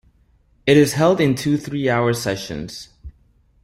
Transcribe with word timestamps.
It 0.65 0.77
is 0.77 0.93
held 0.93 1.21
in 1.21 1.35
two 1.35 1.59
three-hour 1.59 2.13
sessions. 2.13 2.89